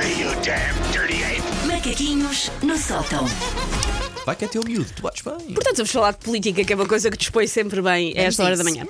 [0.00, 1.42] me, you damn dirty ape!
[1.66, 3.24] Macaquinhos no sótão.
[4.24, 5.54] Vai que é teu miúdo, tu bates bem.
[5.54, 8.44] Portanto, vamos falar de política, que é uma coisa que dispõe sempre bem a esta
[8.44, 8.86] hora da manhã.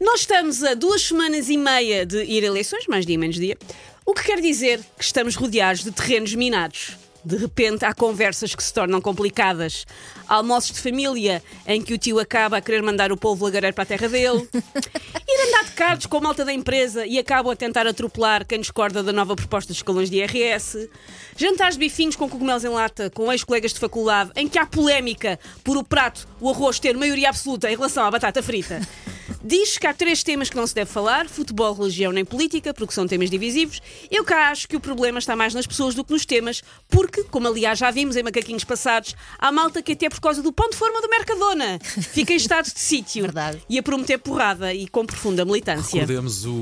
[0.00, 3.56] Nós estamos a duas semanas e meia de ir a eleições, mais dia menos dia,
[4.04, 6.96] o que quer dizer que estamos rodeados de terrenos minados.
[7.28, 9.84] De repente há conversas que se tornam complicadas.
[10.26, 13.82] Almoços de família em que o tio acaba a querer mandar o povo lagareiro para
[13.82, 14.48] a terra dele.
[15.28, 18.58] Ir andar de carros com a malta da empresa e acabam a tentar atropelar quem
[18.58, 20.88] discorda da nova proposta de escalões de IRS.
[21.36, 25.38] Jantares de bifinhos com cogumelos em lata com ex-colegas de faculdade em que há polémica
[25.62, 28.80] por o prato, o arroz ter maioria absoluta em relação à batata frita.
[29.42, 32.92] Diz que há três temas que não se deve falar: futebol, religião nem política, porque
[32.92, 33.80] são temas divisivos.
[34.10, 37.24] Eu cá acho que o problema está mais nas pessoas do que nos temas, porque,
[37.24, 40.68] como aliás já vimos em macaquinhos passados, há malta que até por causa do pão
[40.68, 41.78] de forma do Mercadona
[42.12, 43.62] fica em estado de sítio Verdade.
[43.68, 46.00] e a prometer porrada e com profunda militância.
[46.00, 46.52] Recordemos o,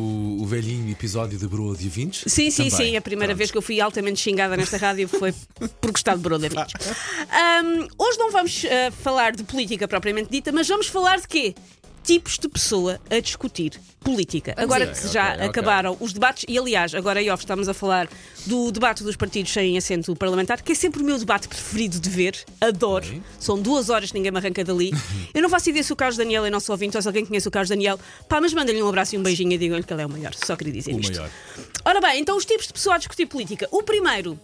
[0.40, 2.24] o velhinho episódio de Broa de Vintes.
[2.33, 2.90] Sim, sim, Também.
[2.90, 2.96] sim.
[2.96, 3.38] A primeira Pronto.
[3.38, 5.33] vez que eu fui altamente xingada nesta rádio foi
[5.80, 10.68] por gostar de Broda um, Hoje não vamos uh, falar de política propriamente dita, mas
[10.68, 11.55] vamos falar de quê?
[12.06, 14.54] Tipos de pessoa a discutir política.
[14.56, 15.46] agora que já Ok, ok.
[15.48, 18.08] acabaram os debates, e aliás, agora off estamos a falar
[18.46, 22.08] do debate dos partidos sem assento parlamentar, que é sempre o meu debate preferido de
[22.08, 22.36] ver.
[22.60, 23.04] Adoro.
[23.04, 23.20] Ok.
[23.40, 24.92] São duas horas que ninguém me arranca dali.
[25.34, 27.48] Eu não faço ideia se o Carlos Daniel é nosso ouvinte ou se alguém conhece
[27.48, 27.98] o Carlos Daniel.
[28.28, 30.32] Pá, mas manda-lhe um abraço e um beijinho e digam-lhe que ele é o maior.
[30.34, 31.16] Só queria dizer O isto.
[31.16, 31.30] maior.
[31.84, 33.66] Ora bem, então os tipos de pessoa a discutir política.
[33.72, 34.38] O primeiro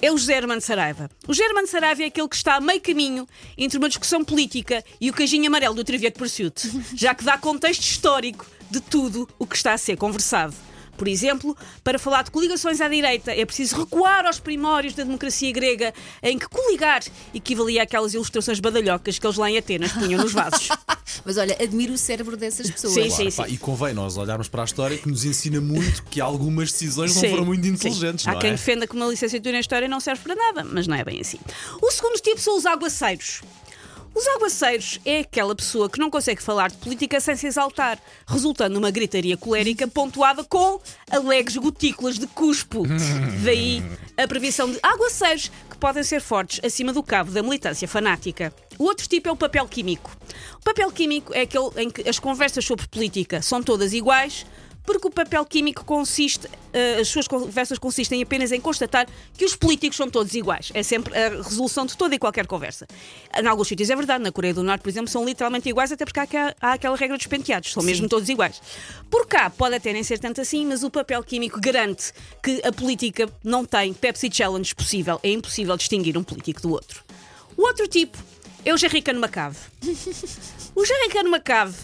[0.00, 1.10] é o José Hermano Saraiva.
[1.26, 4.84] O José Hermano Saraiva é aquele que está a meio caminho entre uma discussão política
[5.00, 9.28] e o cajinho amarelo do Trivia de Pursuit, já que dá contexto histórico de tudo
[9.38, 10.54] o que está a ser conversado.
[10.96, 15.52] Por exemplo, para falar de coligações à direita, é preciso recuar aos primórdios da democracia
[15.52, 20.32] grega, em que coligar equivalia àquelas ilustrações badalhocas que eles lá em Atenas punham nos
[20.32, 20.68] vasos.
[21.24, 22.92] Mas olha, admiro o cérebro dessas pessoas.
[22.94, 23.54] Sim, Claro, sim, pá, sim.
[23.54, 27.20] E convém nós olharmos para a história que nos ensina muito que algumas decisões não
[27.22, 27.70] Sim, foram muito sim.
[27.72, 28.52] inteligentes, Há não quem é?
[28.52, 31.38] defenda que uma licenciatura em História não serve para nada, mas não é bem assim.
[31.82, 33.42] O segundo tipo são os aguaceiros.
[34.14, 38.74] Os aguaceiros é aquela pessoa que não consegue falar de política sem se exaltar, resultando
[38.74, 40.80] numa gritaria colérica pontuada com
[41.10, 42.82] alegres gotículas de cuspo.
[43.44, 43.82] Daí
[44.16, 48.52] a previsão de aguaceiros podem ser fortes acima do cabo da militância fanática.
[48.78, 50.10] O outro tipo é o papel químico.
[50.60, 54.44] O papel químico é aquele em que as conversas sobre política são todas iguais,
[54.88, 59.06] porque o papel químico consiste, eh, as suas conversas consistem apenas em constatar
[59.36, 60.70] que os políticos são todos iguais.
[60.72, 62.86] É sempre a resolução de toda e qualquer conversa.
[63.38, 66.06] Em alguns sítios é verdade, na Coreia do Norte, por exemplo, são literalmente iguais, até
[66.06, 68.62] porque há, há aquela regra dos penteados, são mesmo todos iguais.
[69.10, 72.10] Por cá pode até nem ser tanto assim, mas o papel químico garante
[72.42, 75.20] que a política não tem Pepsi Challenge possível.
[75.22, 77.04] É impossível distinguir um político do outro.
[77.58, 78.16] O outro tipo
[78.64, 79.58] é o Jerricano Macave.
[80.74, 81.74] O Jerricano Macave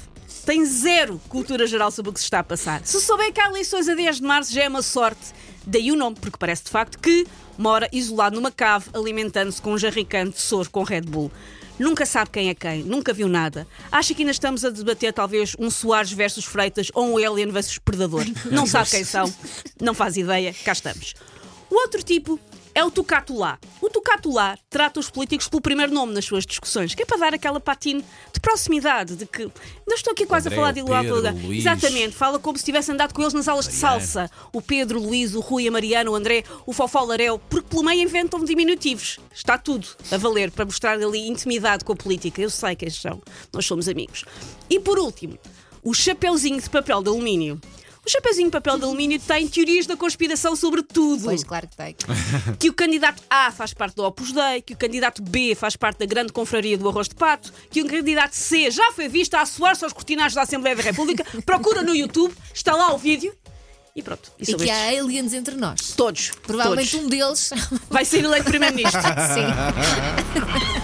[0.45, 2.85] tem zero cultura geral sobre o que se está a passar.
[2.85, 5.33] Se souber que há eleições a 10 de março, já é uma sorte.
[5.67, 9.79] Daí o nome, porque parece de facto que mora isolado numa cave, alimentando-se com um
[9.79, 11.31] jarricano de soro com Red Bull.
[11.79, 13.67] Nunca sabe quem é quem, nunca viu nada.
[13.91, 17.79] Acha que ainda estamos a debater talvez um Soares versus Freitas ou um Alien versus
[17.79, 18.25] Predador.
[18.51, 19.33] Não sabe quem são,
[19.81, 21.15] não faz ideia, cá estamos.
[21.69, 22.39] O outro tipo
[22.75, 23.59] é o Tucatulá.
[23.81, 27.35] O Tucatulá trata os políticos pelo primeiro nome nas suas discussões, que é para dar
[27.35, 29.45] aquela patina de proximidade, de que
[29.87, 30.83] não estou aqui quase André, a falar de
[31.33, 31.61] Luís.
[31.61, 34.31] Exatamente, fala como se tivesse andado com eles nas aulas de salsa.
[34.53, 37.67] O Pedro, o Luís, o Rui, a Mariana, o André, o Fofó o Lareu, porque
[37.67, 39.19] pelo meio inventam diminutivos.
[39.35, 42.43] Está tudo a valer para mostrar ali intimidade com a política.
[42.43, 43.23] Eu sei quem são,
[43.53, 44.25] nós somos amigos.
[44.69, 45.39] E por último,
[45.83, 47.59] o chapeuzinho de papel de alumínio.
[48.07, 51.77] O chapeuzinho de papel de alumínio tem teorias da conspiração sobre tudo Pois, claro que
[51.77, 51.97] tem.
[52.61, 55.99] que o candidato A faz parte do Opus Dei, que o candidato B faz parte
[55.99, 59.41] da grande confraria do arroz de pato, que o candidato C já foi visto a
[59.41, 63.35] assoar-se aos cortinados da Assembleia da República, procura no YouTube, está lá o vídeo
[63.97, 64.33] e pronto.
[64.39, 65.93] E E que há aliens entre nós.
[65.97, 66.33] Todos.
[66.43, 67.07] Provavelmente todos.
[67.07, 67.51] um deles.
[67.89, 69.01] Vai ser eleito primeiro-ministro.
[69.01, 70.84] Sim.